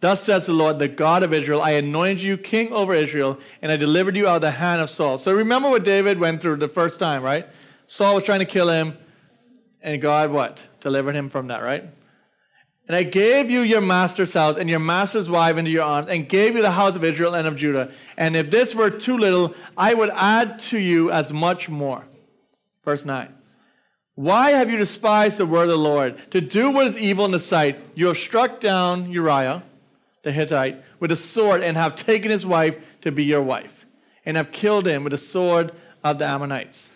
Thus 0.00 0.22
says 0.22 0.46
the 0.46 0.52
Lord, 0.52 0.78
the 0.78 0.88
God 0.88 1.22
of 1.22 1.32
Israel, 1.32 1.62
I 1.62 1.72
anointed 1.72 2.20
you 2.20 2.36
king 2.36 2.72
over 2.72 2.94
Israel, 2.94 3.38
and 3.62 3.72
I 3.72 3.76
delivered 3.76 4.16
you 4.16 4.28
out 4.28 4.36
of 4.36 4.40
the 4.42 4.50
hand 4.50 4.82
of 4.82 4.90
Saul. 4.90 5.16
So 5.16 5.32
remember 5.32 5.70
what 5.70 5.84
David 5.84 6.18
went 6.18 6.42
through 6.42 6.56
the 6.56 6.68
first 6.68 7.00
time, 7.00 7.22
right? 7.22 7.46
Saul 7.86 8.14
was 8.14 8.24
trying 8.24 8.40
to 8.40 8.44
kill 8.44 8.68
him, 8.68 8.98
and 9.80 10.02
God 10.02 10.30
what? 10.30 10.66
Delivered 10.80 11.14
him 11.14 11.30
from 11.30 11.46
that, 11.46 11.62
right? 11.62 11.84
And 12.88 12.94
I 12.94 13.02
gave 13.02 13.50
you 13.50 13.60
your 13.60 13.80
master's 13.80 14.32
house 14.34 14.58
and 14.58 14.70
your 14.70 14.78
master's 14.78 15.28
wife 15.30 15.56
into 15.56 15.70
your 15.70 15.84
arms, 15.84 16.08
and 16.10 16.28
gave 16.28 16.54
you 16.54 16.62
the 16.62 16.72
house 16.72 16.94
of 16.94 17.02
Israel 17.02 17.34
and 17.34 17.48
of 17.48 17.56
Judah. 17.56 17.90
And 18.18 18.36
if 18.36 18.50
this 18.50 18.74
were 18.74 18.90
too 18.90 19.16
little, 19.16 19.54
I 19.78 19.94
would 19.94 20.10
add 20.14 20.58
to 20.60 20.78
you 20.78 21.10
as 21.10 21.32
much 21.32 21.70
more. 21.70 22.04
Verse 22.84 23.04
9. 23.04 23.32
Why 24.14 24.50
have 24.50 24.70
you 24.70 24.76
despised 24.76 25.38
the 25.38 25.46
word 25.46 25.64
of 25.64 25.68
the 25.70 25.78
Lord? 25.78 26.30
To 26.30 26.40
do 26.40 26.70
what 26.70 26.86
is 26.86 26.96
evil 26.96 27.24
in 27.24 27.32
the 27.32 27.40
sight, 27.40 27.78
you 27.94 28.06
have 28.06 28.16
struck 28.16 28.60
down 28.60 29.10
Uriah 29.10 29.62
the 30.26 30.32
Hittite 30.32 30.82
with 30.98 31.12
a 31.12 31.16
sword, 31.16 31.62
and 31.62 31.76
have 31.76 31.94
taken 31.94 32.32
his 32.32 32.44
wife 32.44 32.76
to 33.00 33.12
be 33.12 33.24
your 33.24 33.42
wife, 33.42 33.86
and 34.26 34.36
have 34.36 34.50
killed 34.50 34.86
him 34.86 35.04
with 35.04 35.12
the 35.12 35.18
sword 35.18 35.70
of 36.02 36.18
the 36.18 36.26
Ammonites. 36.26 36.90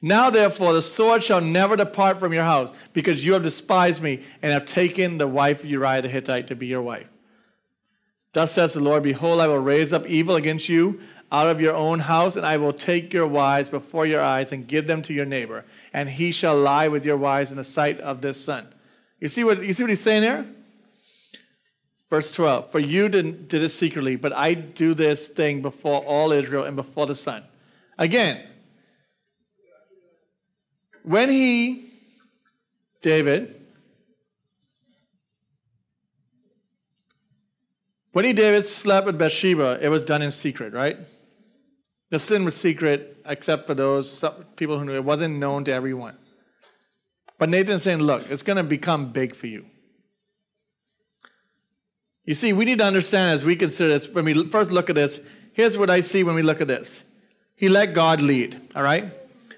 Now, 0.00 0.30
therefore, 0.30 0.72
the 0.72 0.80
sword 0.80 1.24
shall 1.24 1.40
never 1.40 1.76
depart 1.76 2.20
from 2.20 2.32
your 2.32 2.44
house, 2.44 2.70
because 2.92 3.26
you 3.26 3.32
have 3.32 3.42
despised 3.42 4.00
me 4.00 4.22
and 4.40 4.52
have 4.52 4.64
taken 4.64 5.18
the 5.18 5.26
wife 5.26 5.64
of 5.64 5.70
Uriah 5.70 6.02
the 6.02 6.08
Hittite 6.08 6.46
to 6.46 6.54
be 6.54 6.68
your 6.68 6.82
wife. 6.82 7.08
Thus 8.32 8.52
says 8.52 8.74
the 8.74 8.80
Lord 8.80 9.02
Behold, 9.02 9.40
I 9.40 9.48
will 9.48 9.58
raise 9.58 9.92
up 9.92 10.06
evil 10.06 10.36
against 10.36 10.68
you 10.68 11.00
out 11.32 11.48
of 11.48 11.60
your 11.60 11.74
own 11.74 11.98
house, 11.98 12.36
and 12.36 12.46
I 12.46 12.58
will 12.58 12.72
take 12.72 13.12
your 13.12 13.26
wives 13.26 13.68
before 13.68 14.06
your 14.06 14.20
eyes 14.20 14.52
and 14.52 14.68
give 14.68 14.86
them 14.86 15.02
to 15.02 15.12
your 15.12 15.26
neighbor, 15.26 15.64
and 15.92 16.08
he 16.08 16.30
shall 16.30 16.56
lie 16.56 16.86
with 16.86 17.04
your 17.04 17.16
wives 17.16 17.50
in 17.50 17.56
the 17.56 17.64
sight 17.64 17.98
of 17.98 18.20
this 18.20 18.42
sun. 18.42 18.68
You 19.18 19.26
see 19.26 19.42
what, 19.42 19.64
you 19.64 19.72
see 19.72 19.82
what 19.82 19.90
he's 19.90 20.00
saying 20.00 20.22
here? 20.22 20.46
Verse 22.10 22.32
12 22.32 22.72
For 22.72 22.80
you 22.80 23.08
did, 23.08 23.48
did 23.48 23.62
it 23.62 23.68
secretly, 23.70 24.16
but 24.16 24.32
I 24.32 24.54
do 24.54 24.94
this 24.94 25.28
thing 25.28 25.62
before 25.62 26.04
all 26.04 26.32
Israel 26.32 26.64
and 26.64 26.76
before 26.76 27.06
the 27.06 27.14
sun. 27.14 27.44
Again, 27.96 28.46
when 31.02 31.30
he, 31.30 31.92
David, 33.00 33.62
when 38.12 38.24
he, 38.24 38.32
David, 38.32 38.66
slept 38.66 39.06
with 39.06 39.16
Bathsheba, 39.16 39.78
it 39.80 39.88
was 39.88 40.04
done 40.04 40.20
in 40.20 40.30
secret, 40.30 40.74
right? 40.74 40.98
The 42.10 42.18
sin 42.18 42.44
was 42.44 42.56
secret, 42.56 43.18
except 43.24 43.68
for 43.68 43.74
those 43.74 44.24
people 44.56 44.78
who 44.78 44.84
knew 44.84 44.94
it 44.94 45.04
wasn't 45.04 45.38
known 45.38 45.64
to 45.64 45.72
everyone. 45.72 46.16
But 47.38 47.48
Nathan's 47.48 47.84
saying, 47.84 48.00
look, 48.00 48.28
it's 48.28 48.42
going 48.42 48.56
to 48.56 48.64
become 48.64 49.12
big 49.12 49.34
for 49.34 49.46
you. 49.46 49.66
You 52.24 52.34
see, 52.34 52.52
we 52.52 52.64
need 52.64 52.78
to 52.78 52.84
understand 52.84 53.30
as 53.30 53.44
we 53.44 53.56
consider 53.56 53.88
this, 53.88 54.08
when 54.08 54.24
we 54.24 54.48
first 54.48 54.70
look 54.70 54.88
at 54.90 54.94
this, 54.94 55.20
here's 55.52 55.76
what 55.76 55.90
I 55.90 56.00
see 56.00 56.22
when 56.22 56.34
we 56.34 56.42
look 56.42 56.60
at 56.60 56.68
this. 56.68 57.02
He 57.56 57.68
let 57.68 57.94
God 57.94 58.20
lead, 58.20 58.60
all 58.74 58.82
right? 58.82 59.12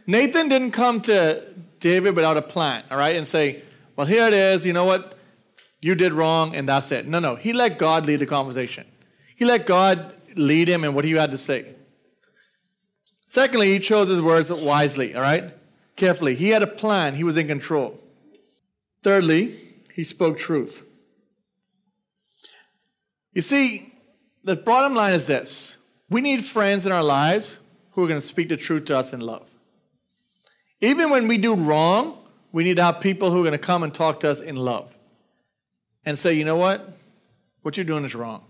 Nathan 0.07 0.49
didn't 0.49 0.73
come 0.73 1.01
to 1.03 1.43
David 1.81 2.17
without 2.17 2.37
a 2.37 2.43
plan, 2.43 2.85
all 2.91 2.97
right, 2.97 3.17
and 3.17 3.27
say, 3.27 3.63
well, 3.97 4.07
here 4.07 4.27
it 4.27 4.35
is, 4.35 4.65
you 4.65 4.73
know 4.73 4.85
what? 4.85 5.19
You 5.81 5.95
did 5.95 6.13
wrong, 6.13 6.55
and 6.55 6.69
that's 6.69 6.93
it. 6.93 7.07
No, 7.07 7.19
no. 7.19 7.35
He 7.35 7.53
let 7.53 7.79
God 7.79 8.07
lead 8.07 8.21
the 8.21 8.27
conversation. 8.27 8.87
He 9.35 9.45
let 9.45 9.67
God 9.67 10.15
lead 10.37 10.69
him 10.69 10.85
in 10.85 10.95
what 10.95 11.05
he 11.05 11.13
had 11.13 11.33
to 11.33 11.39
say. 11.39 11.75
Secondly, 13.29 13.73
he 13.73 13.79
chose 13.79 14.09
his 14.09 14.21
words 14.21 14.53
wisely, 14.53 15.15
all 15.15 15.23
right? 15.23 15.53
Carefully. 15.97 16.35
He 16.35 16.51
had 16.51 16.63
a 16.63 16.67
plan, 16.67 17.15
he 17.15 17.25
was 17.25 17.37
in 17.37 17.49
control. 17.49 17.99
Thirdly, 19.03 19.59
he 19.93 20.05
spoke 20.05 20.39
truth. 20.39 20.85
You 23.33 23.41
see, 23.41 23.93
the 24.45 24.57
bottom 24.57 24.95
line 24.95 25.15
is 25.15 25.27
this 25.27 25.77
we 26.09 26.21
need 26.21 26.45
friends 26.45 26.87
in 26.87 26.93
our 26.93 27.03
lives 27.03 27.59
who 27.93 28.05
are 28.05 28.09
going 28.09 28.21
to 28.21 28.27
speak 28.27 28.49
the 28.49 28.57
truth 28.57 28.87
to 28.87 28.99
us 28.99 29.13
in 29.13 29.21
love. 29.21 29.49
Even 30.81 31.11
when 31.11 31.29
we 31.29 31.39
do 31.39 31.55
wrong, 31.55 32.19
we 32.51 32.65
need 32.65 32.77
to 32.77 32.83
have 32.83 33.01
people 33.01 33.31
who 33.31 33.39
are 33.39 33.43
going 33.43 33.53
to 33.53 33.59
come 33.59 33.83
and 33.83 33.95
talk 33.95 34.21
to 34.21 34.31
us 34.31 34.41
in 34.41 34.57
love 34.57 34.95
and 36.05 36.19
say, 36.19 36.33
you 36.33 36.45
know 36.45 36.57
what? 36.57 36.99
What 37.63 37.77
you're 37.77 37.85
doing 37.85 38.05
is 38.05 38.15
wrong. 38.15 38.45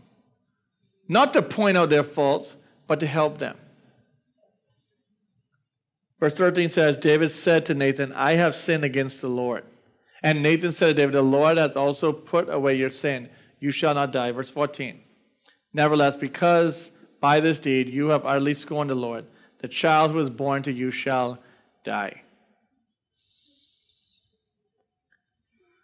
Not 1.09 1.33
to 1.35 1.43
point 1.43 1.77
out 1.77 1.91
their 1.91 2.03
faults, 2.03 2.57
but 2.87 3.01
to 3.01 3.07
help 3.07 3.39
them. 3.39 3.57
Verse 6.19 6.35
13 6.35 6.69
says, 6.69 6.97
David 6.97 7.31
said 7.31 7.67
to 7.67 7.75
Nathan, 7.75 8.13
I 8.13 8.35
have 8.35 8.55
sinned 8.55 8.85
against 8.85 9.21
the 9.21 9.29
Lord. 9.29 9.65
And 10.23 10.43
Nathan 10.43 10.73
said 10.73 10.87
to 10.87 10.95
David, 10.95 11.15
The 11.15 11.23
Lord 11.23 11.59
has 11.59 11.77
also 11.77 12.13
put 12.13 12.49
away 12.49 12.77
your 12.77 12.91
sin. 12.91 13.29
You 13.63 13.71
shall 13.71 13.95
not 13.95 14.11
die. 14.11 14.33
Verse 14.33 14.51
14. 14.51 15.01
Nevertheless, 15.73 16.17
because 16.17 16.91
by 17.21 17.39
this 17.39 17.61
deed 17.61 17.89
you 17.89 18.09
have 18.09 18.27
utterly 18.27 18.55
scorned 18.55 18.91
the 18.91 18.97
Lord, 18.97 19.25
the 19.61 19.69
child 19.69 20.11
who 20.11 20.19
is 20.19 20.29
born 20.29 20.65
to 20.65 20.73
you 20.73 20.91
shall 20.91 21.39
die. 21.85 22.23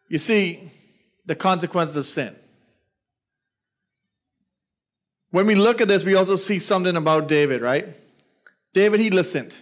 You 0.09 0.19
see, 0.19 0.73
the 1.25 1.37
consequences 1.37 1.95
of 1.95 2.07
sin. 2.07 2.35
When 5.31 5.47
we 5.47 5.55
look 5.55 5.81
at 5.81 5.87
this, 5.87 6.03
we 6.03 6.17
also 6.17 6.35
see 6.35 6.59
something 6.59 6.97
about 6.97 7.29
David, 7.29 7.63
right? 7.63 7.97
David, 8.75 8.99
he 8.99 9.11
listened. 9.11 9.55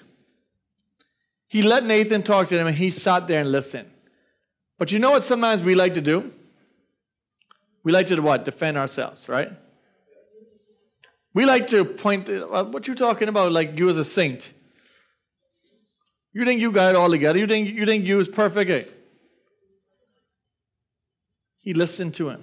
He 1.48 1.60
let 1.60 1.84
Nathan 1.84 2.22
talk 2.22 2.48
to 2.48 2.58
him 2.58 2.66
and 2.66 2.76
he 2.76 2.90
sat 2.90 3.28
there 3.28 3.42
and 3.42 3.52
listened. 3.52 3.90
But 4.78 4.90
you 4.90 4.98
know 4.98 5.10
what 5.10 5.22
sometimes 5.22 5.62
we 5.62 5.74
like 5.74 5.92
to 5.94 6.00
do? 6.00 6.32
We 7.86 7.92
like 7.92 8.06
to 8.06 8.20
what? 8.20 8.44
Defend 8.44 8.76
ourselves, 8.76 9.28
right? 9.28 9.48
We 11.32 11.44
like 11.44 11.68
to 11.68 11.84
point, 11.84 12.28
what 12.28 12.88
you 12.88 12.96
talking 12.96 13.28
about, 13.28 13.52
like 13.52 13.78
you 13.78 13.88
as 13.88 13.96
a 13.96 14.04
saint. 14.04 14.52
You 16.32 16.44
think 16.44 16.60
you 16.60 16.72
got 16.72 16.90
it 16.90 16.96
all 16.96 17.08
together? 17.08 17.38
You 17.38 17.46
think 17.46 17.68
you 17.68 17.86
think 17.86 18.04
you 18.04 18.16
was 18.16 18.26
perfect? 18.28 18.70
Eh? 18.72 18.90
He 21.60 21.74
listened 21.74 22.14
to 22.14 22.28
him. 22.28 22.42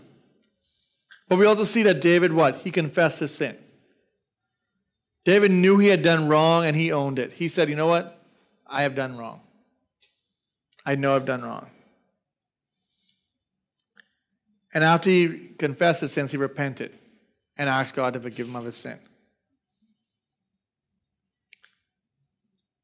But 1.28 1.40
we 1.40 1.46
also 1.46 1.66
see 1.66 1.84
that 1.84 2.00
David 2.00 2.32
what? 2.32 2.60
He 2.60 2.72
confessed 2.72 3.20
his 3.20 3.36
sin. 3.36 3.58
David 5.26 5.52
knew 5.52 5.78
he 5.78 5.88
had 5.88 6.04
done 6.04 6.30
wrong 6.30 6.66
and 6.66 6.74
he 6.74 6.90
owned 6.94 7.20
it. 7.20 7.34
He 7.34 7.50
said, 7.50 7.68
"You 7.68 7.76
know 7.76 7.88
what? 7.88 8.18
I 8.66 8.84
have 8.84 8.96
done 8.96 9.18
wrong. 9.18 9.42
I 10.86 10.96
know 10.96 11.14
I've 11.14 11.26
done 11.26 11.42
wrong." 11.42 11.70
And 14.74 14.84
after 14.84 15.10
he 15.10 15.50
confessed 15.58 16.02
his 16.02 16.12
sins, 16.12 16.32
he 16.32 16.38
repented 16.38 16.92
and 17.58 17.70
asked 17.70 17.96
God 17.96 18.14
to 18.14 18.20
forgive 18.20 18.48
him 18.48 18.56
of 18.56 18.66
his 18.66 18.76
sin. 18.76 19.00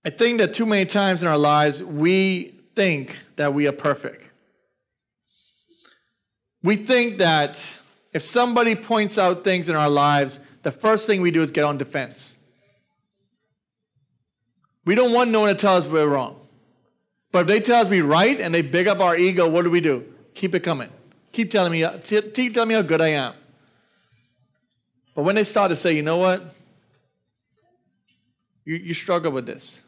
I 0.05 0.12
think 0.12 0.39
that 0.39 0.53
too 0.53 0.65
many 0.65 0.86
times 0.86 1.22
in 1.22 1.27
our 1.27 1.38
lives, 1.38 1.84
we 1.84 2.60
think 2.75 3.17
that 3.36 3.53
we 3.53 3.67
are 3.67 3.74
perfect. 3.74 4.24
We 6.63 6.75
think 6.75 7.17
that 7.17 7.60
if 8.13 8.22
somebody 8.22 8.75
points 8.75 9.17
out 9.17 9.43
things 9.43 9.69
in 9.69 9.75
our 9.75 9.89
lives, 9.89 10.39
the 10.63 10.72
first 10.72 11.08
thing 11.08 11.22
we 11.22 11.31
do 11.31 11.41
is 11.41 11.51
get 11.51 11.63
on 11.63 11.77
defense. 11.77 12.38
We 14.86 14.96
don't 14.96 15.13
want 15.13 15.31
no 15.31 15.41
one 15.41 15.50
to 15.50 15.60
tell 15.60 15.77
us 15.77 15.86
we're 15.86 16.08
wrong. 16.08 16.39
But 17.31 17.41
if 17.41 17.48
they 17.48 17.60
tell 17.60 17.84
us 17.84 17.89
we're 17.89 18.05
right 18.05 18.39
and 18.39 18.53
they 18.53 18.62
big 18.62 18.88
up 18.88 19.00
our 19.00 19.15
ego, 19.15 19.48
what 19.48 19.63
do 19.63 19.69
we 19.69 19.81
do? 19.81 20.05
Keep 20.34 20.55
it 20.55 20.62
coming. 20.62 20.89
Keep 21.31 21.51
telling 21.51 21.71
me, 21.71 21.88
keep 22.03 22.53
telling 22.53 22.69
me 22.69 22.75
how 22.75 22.81
good 22.81 23.01
I 23.01 23.09
am. 23.09 23.33
But 25.15 25.24
when 25.24 25.36
they 25.36 25.43
start 25.43 25.69
to 25.69 25.75
say, 25.75 25.93
you 25.93 26.01
know 26.01 26.17
what? 26.17 26.55
You, 28.65 28.75
you 28.75 28.93
struggle 28.93 29.31
with 29.31 29.45
this. 29.45 29.81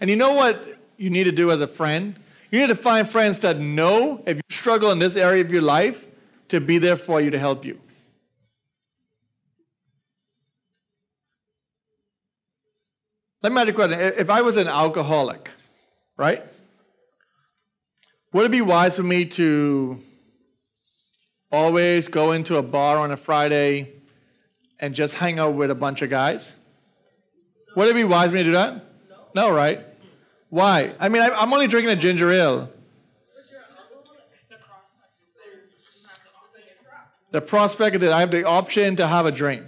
And 0.00 0.10
you 0.10 0.16
know 0.16 0.32
what 0.32 0.78
you 0.96 1.10
need 1.10 1.24
to 1.24 1.32
do 1.32 1.50
as 1.50 1.60
a 1.60 1.66
friend? 1.66 2.18
You 2.50 2.60
need 2.60 2.68
to 2.68 2.74
find 2.74 3.08
friends 3.08 3.40
that 3.40 3.58
know 3.58 4.22
if 4.26 4.36
you 4.36 4.42
struggle 4.48 4.90
in 4.90 4.98
this 4.98 5.16
area 5.16 5.44
of 5.44 5.50
your 5.50 5.62
life 5.62 6.06
to 6.48 6.60
be 6.60 6.78
there 6.78 6.96
for 6.96 7.20
you 7.20 7.30
to 7.30 7.38
help 7.38 7.64
you. 7.64 7.80
Let 13.42 13.52
me 13.52 13.58
ask 13.58 13.66
you 13.66 13.72
a 13.72 13.74
question. 13.74 14.00
If 14.00 14.30
I 14.30 14.40
was 14.40 14.56
an 14.56 14.68
alcoholic, 14.68 15.50
right? 16.16 16.42
Would 18.34 18.46
it 18.46 18.50
be 18.50 18.62
wise 18.62 18.96
for 18.96 19.04
me 19.04 19.26
to 19.26 20.00
always 21.52 22.08
go 22.08 22.32
into 22.32 22.56
a 22.56 22.62
bar 22.62 22.98
on 22.98 23.12
a 23.12 23.16
Friday 23.16 23.92
and 24.80 24.92
just 24.92 25.14
hang 25.14 25.38
out 25.38 25.54
with 25.54 25.70
a 25.70 25.74
bunch 25.76 26.02
of 26.02 26.10
guys? 26.10 26.56
Would 27.76 27.86
it 27.86 27.94
be 27.94 28.02
wise 28.02 28.30
for 28.30 28.34
me 28.34 28.42
to 28.42 28.48
do 28.48 28.52
that? 28.52 28.86
No, 29.36 29.52
right? 29.52 29.86
Why? 30.48 30.94
I 30.98 31.08
mean, 31.08 31.22
I'm 31.22 31.52
only 31.52 31.68
drinking 31.68 31.92
a 31.92 31.96
ginger 31.96 32.32
ale. 32.32 32.70
The 37.30 37.40
prospect 37.40 38.00
that 38.00 38.10
I 38.10 38.18
have 38.18 38.32
the 38.32 38.44
option 38.44 38.96
to 38.96 39.06
have 39.06 39.26
a 39.26 39.32
drink. 39.32 39.62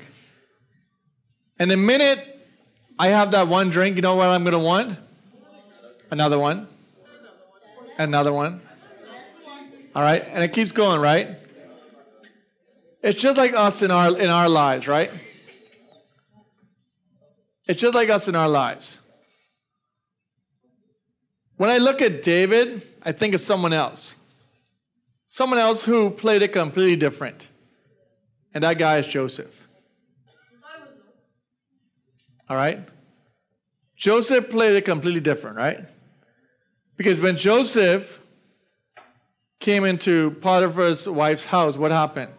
And 1.61 1.71
the 1.71 1.77
minute 1.77 2.19
I 2.99 3.09
have 3.09 3.31
that 3.31 3.47
one 3.47 3.71
drink, 3.71 3.95
you 3.95 4.03
know 4.03 4.17
what 4.17 4.27
I'm 4.27 4.43
going 4.43 4.55
to 4.55 4.59
want? 4.59 4.99
Another 6.11 6.41
one. 6.41 6.67
Another 7.99 8.33
one. 8.33 8.61
All 9.95 10.03
right? 10.03 10.23
And 10.29 10.45
it 10.45 10.53
keeps 10.53 10.73
going, 10.73 11.01
right? 11.01 11.39
It's 13.03 13.21
just 13.21 13.37
like 13.37 13.55
us 13.55 13.83
in 13.83 13.91
our 13.91 14.19
in 14.19 14.29
our 14.29 14.49
lives, 14.49 14.89
right? 14.89 15.11
It's 17.67 17.81
just 17.81 17.95
like 17.95 18.11
us 18.11 18.29
in 18.29 18.37
our 18.37 18.49
lives. 18.49 18.99
When 21.57 21.71
I 21.71 21.79
look 21.79 22.03
at 22.03 22.23
David, 22.23 22.83
I 23.03 23.13
think 23.13 23.35
of 23.35 23.41
someone 23.41 23.73
else. 23.73 24.17
Someone 25.25 25.59
else 25.59 25.85
who 25.85 26.11
played 26.11 26.43
it 26.43 26.53
completely 26.53 26.97
different. 26.97 27.49
And 28.53 28.63
that 28.65 28.79
guy 28.79 28.99
is 28.99 29.07
Joseph. 29.07 29.67
All 32.49 32.57
right? 32.57 32.87
Joseph 33.97 34.51
played 34.51 34.77
it 34.77 34.85
completely 34.85 35.21
different, 35.21 35.57
right? 35.57 35.87
Because 36.97 37.21
when 37.21 37.37
Joseph 37.37 38.21
came 39.61 39.85
into 39.85 40.31
Potiphar's 40.41 41.09
wife's 41.09 41.45
house, 41.45 41.77
what 41.77 41.91
happened? 41.91 42.33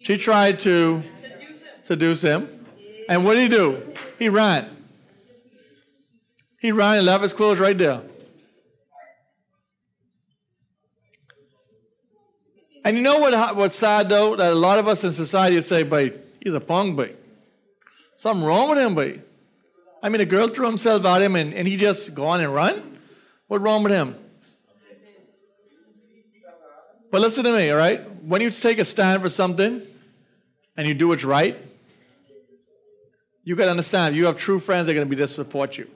She 0.00 0.16
tried 0.16 0.58
to 0.60 1.02
seduce 1.82 2.22
him. 2.22 2.66
And 3.08 3.24
what 3.24 3.34
did 3.34 3.42
he 3.42 3.48
do? 3.48 3.82
He 4.18 4.28
ran. 4.28 4.74
He 6.58 6.72
ran 6.72 6.98
and 6.98 7.06
left 7.06 7.22
his 7.22 7.34
clothes 7.34 7.58
right 7.58 7.76
there. 7.76 8.02
And 12.84 12.96
you 12.96 13.02
know 13.02 13.18
what, 13.18 13.56
what's 13.56 13.76
sad 13.76 14.08
though? 14.08 14.36
That 14.36 14.52
a 14.52 14.54
lot 14.54 14.78
of 14.78 14.88
us 14.88 15.04
in 15.04 15.12
society 15.12 15.60
say, 15.62 15.84
but 15.84 16.26
he's 16.40 16.54
a 16.54 16.60
punk, 16.60 16.96
but 16.96 17.18
something 18.16 18.44
wrong 18.44 18.68
with 18.68 18.78
him, 18.78 18.94
but 18.94 19.18
I 20.02 20.10
mean, 20.10 20.20
a 20.20 20.26
girl 20.26 20.48
threw 20.48 20.66
himself 20.66 21.04
at 21.06 21.22
him 21.22 21.34
and, 21.34 21.54
and 21.54 21.66
he 21.66 21.76
just 21.76 22.14
gone 22.14 22.40
and 22.40 22.52
run? 22.54 22.93
What 23.54 23.60
wrong 23.60 23.84
with 23.84 23.92
him? 23.92 24.16
But 27.12 27.20
listen 27.20 27.44
to 27.44 27.52
me, 27.52 27.70
all 27.70 27.76
right? 27.76 28.00
When 28.24 28.40
you 28.40 28.50
take 28.50 28.80
a 28.80 28.84
stand 28.84 29.22
for 29.22 29.28
something 29.28 29.80
and 30.76 30.88
you 30.88 30.92
do 30.92 31.06
what's 31.06 31.22
right, 31.22 31.56
you 33.44 33.54
got 33.54 33.66
to 33.66 33.70
understand 33.70 34.16
you 34.16 34.26
have 34.26 34.36
true 34.36 34.58
friends 34.58 34.86
that 34.86 34.90
are 34.90 34.94
going 34.96 35.06
to 35.06 35.08
be 35.08 35.14
there 35.14 35.28
to 35.28 35.32
support 35.32 35.78
you. 35.78 35.88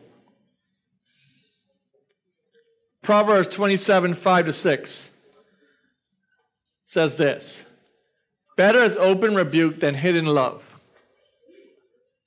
Proverbs 3.02 3.48
27 3.48 4.14
5 4.14 4.46
to 4.46 4.52
6 4.52 5.10
says 6.84 7.16
this 7.16 7.64
Better 8.56 8.84
is 8.84 8.96
open 8.96 9.34
rebuke 9.34 9.80
than 9.80 9.94
hidden 9.94 10.26
love. 10.26 10.78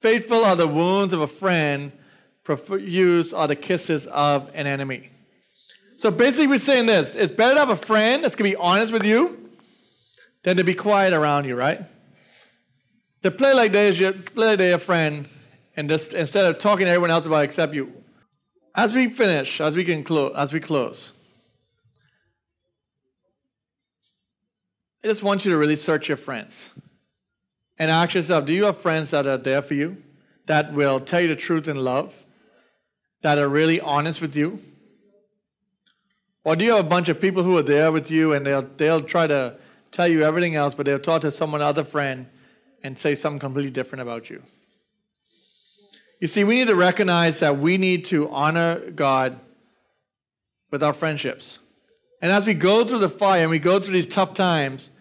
Faithful 0.02 0.44
are 0.44 0.58
the 0.58 0.68
wounds 0.68 1.14
of 1.14 1.22
a 1.22 1.28
friend, 1.28 1.94
profuse 2.44 3.34
are 3.34 3.48
the 3.48 3.56
kisses 3.56 4.08
of 4.08 4.52
an 4.54 4.68
enemy. 4.68 5.12
So 6.02 6.10
basically, 6.10 6.48
we're 6.48 6.58
saying 6.58 6.88
this. 6.88 7.14
It's 7.14 7.32
better 7.32 7.54
to 7.54 7.60
have 7.60 7.70
a 7.70 7.76
friend 7.76 8.24
that's 8.24 8.36
going 8.36 8.50
to 8.50 8.58
be 8.58 8.60
honest 8.60 8.92
with 8.92 9.06
you 9.06 9.52
than 10.42 10.58
to 10.58 10.64
be 10.64 10.74
quiet 10.74 11.14
around 11.14 11.46
you, 11.46 11.56
right? 11.56 11.80
To 13.22 13.30
play 13.30 13.54
like 13.54 13.72
they, 13.72 13.92
play 13.92 14.48
like 14.48 14.58
they're 14.58 14.78
a 14.78 14.80
friend 14.80 15.30
and 15.78 15.88
just 15.88 16.16
instead 16.16 16.46
of 16.46 16.58
talking 16.58 16.88
to 16.88 16.90
everyone 16.90 17.12
else 17.12 17.28
about 17.28 17.44
except 17.44 17.76
you, 17.76 17.94
as 18.74 18.96
we 18.96 19.10
finish, 19.10 19.62
as 19.62 19.76
we 19.76 19.86
can 19.86 20.04
close, 20.04 20.34
as 20.36 20.52
we 20.52 20.60
close, 20.60 21.14
I 25.04 25.08
just 25.08 25.22
want 25.22 25.46
you 25.46 25.52
to 25.52 25.58
really 25.60 25.76
search 25.76 26.08
your 26.08 26.18
friends 26.18 26.72
and 27.78 27.92
ask 27.92 28.16
yourself: 28.16 28.46
Do 28.46 28.54
you 28.54 28.64
have 28.64 28.78
friends 28.78 29.12
that 29.12 29.28
are 29.28 29.38
there 29.38 29.62
for 29.62 29.76
you, 29.76 30.02
that 30.48 30.74
will 30.74 31.00
tell 31.00 31.22
you 31.22 31.28
the 31.28 31.36
truth 31.36 31.68
in 31.68 31.78
love, 31.78 32.26
that 33.22 33.38
are 33.38 33.48
really 33.48 33.80
honest 33.80 34.20
with 34.20 34.36
you, 34.36 34.64
or 36.44 36.56
do 36.56 36.66
you 36.66 36.72
have 36.72 36.80
a 36.86 36.90
bunch 36.90 37.10
of 37.10 37.20
people 37.20 37.44
who 37.44 37.58
are 37.58 37.64
there 37.64 37.92
with 37.92 38.10
you 38.10 38.34
and 38.34 38.46
they'll 38.46 38.68
they'll 38.78 39.00
try 39.00 39.28
to 39.28 39.58
tell 39.92 40.08
you 40.08 40.24
everything 40.24 40.56
else, 40.56 40.74
but 40.74 40.86
they'll 40.86 41.00
talk 41.00 41.22
to 41.22 41.32
someone 41.32 41.62
other 41.62 41.84
friend 41.84 42.28
and 42.84 42.98
say 42.98 43.14
something 43.14 43.40
completely 43.40 43.72
different 43.72 44.02
about 44.02 44.30
you? 44.30 44.42
You 46.20 46.28
see, 46.28 46.44
we 46.44 46.56
need 46.56 46.68
to 46.68 46.76
recognize 46.76 47.40
that 47.40 47.58
we 47.58 47.78
need 47.78 48.06
to 48.06 48.30
honor 48.30 48.92
God 48.92 49.40
with 50.70 50.84
our 50.84 50.94
friendships. 50.94 51.60
And 52.22 52.32
as 52.32 52.46
we 52.46 52.54
go 52.54 52.86
through 52.86 53.00
the 53.00 53.10
fire 53.10 53.42
and 53.42 53.50
we 53.50 53.60
go 53.60 53.80
through 53.80 53.94
these 53.94 54.08
tough 54.08 54.34
times, 54.34 54.92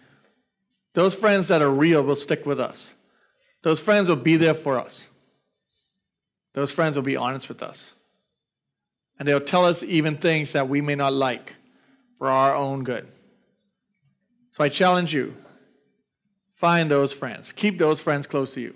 those 0.93 1.13
friends 1.13 1.47
that 1.47 1.61
are 1.61 1.69
real 1.69 2.01
will 2.01 2.15
stick 2.15 2.45
with 2.45 2.59
us. 2.59 2.95
Those 3.61 3.79
friends 3.79 4.09
will 4.09 4.15
be 4.15 4.35
there 4.35 4.55
for 4.55 4.79
us. 4.79 5.07
Those 6.53 6.71
friends 6.71 6.95
will 6.95 7.03
be 7.03 7.15
honest 7.15 7.47
with 7.47 7.61
us. 7.61 7.93
And 9.21 9.27
they'll 9.27 9.39
tell 9.39 9.65
us 9.65 9.83
even 9.83 10.17
things 10.17 10.53
that 10.53 10.67
we 10.67 10.81
may 10.81 10.95
not 10.95 11.13
like 11.13 11.53
for 12.17 12.27
our 12.27 12.55
own 12.55 12.83
good. 12.83 13.07
So 14.49 14.63
I 14.63 14.69
challenge 14.69 15.13
you 15.13 15.35
find 16.55 16.89
those 16.89 17.13
friends, 17.13 17.51
keep 17.51 17.77
those 17.77 18.01
friends 18.01 18.25
close 18.25 18.55
to 18.55 18.61
you 18.61 18.75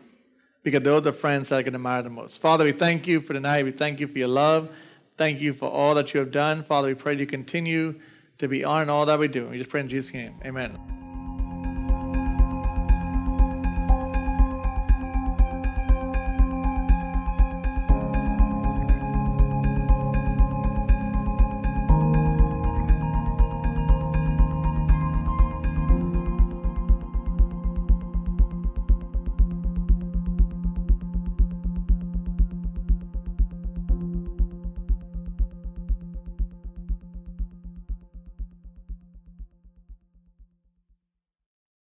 because 0.62 0.84
those 0.84 1.00
are 1.00 1.02
the 1.02 1.14
friends 1.14 1.50
that 1.50 1.64
going 1.64 1.74
to 1.74 1.80
matter 1.80 2.04
the 2.04 2.10
most. 2.12 2.40
Father, 2.40 2.64
we 2.64 2.74
thank 2.74 3.08
you 3.08 3.22
for 3.22 3.34
tonight. 3.34 3.66
We 3.66 3.72
thank 3.72 4.00
you 4.00 4.06
for 4.06 4.20
your 4.20 4.28
love. 4.28 4.70
Thank 5.18 5.42
you 5.42 5.52
for 5.52 5.68
all 5.68 5.96
that 5.96 6.14
you 6.14 6.20
have 6.20 6.30
done. 6.30 6.62
Father, 6.62 6.90
we 6.90 6.94
pray 6.94 7.16
you 7.16 7.26
continue 7.26 7.96
to 8.38 8.48
be 8.48 8.64
on 8.64 8.88
all 8.88 9.08
that 9.08 9.18
we 9.18 9.28
do. 9.28 9.48
We 9.48 9.58
just 9.58 9.72
pray 9.72 9.82
in 9.82 9.90
Jesus' 9.90 10.14
name. 10.14 10.36
Amen. 10.46 11.05